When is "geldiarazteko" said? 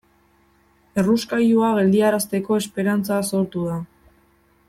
1.81-2.59